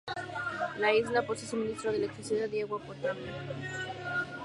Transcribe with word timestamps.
La 0.79 0.91
isla 0.95 1.21
posee 1.27 1.47
suministro 1.47 1.91
de 1.91 1.97
electricidad 1.97 2.49
y 2.49 2.61
agua 2.61 2.81
potable. 2.81 3.21